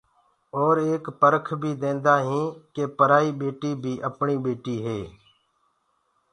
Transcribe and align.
اور 0.59 0.75
اڪسر 0.77 0.83
ايڪ 0.87 1.03
پهاڪو 1.19 1.53
بيٚ 1.61 1.79
ديندآ 1.81 2.15
هينٚ 2.27 2.55
ڪي 2.73 2.83
پرائي 2.97 3.29
ٻيٽي 3.39 3.71
بي 3.81 3.93
اپڻي 4.09 4.33
هي 4.37 4.41
ٻيٽي 4.45 4.75
هي۔ 4.85 4.99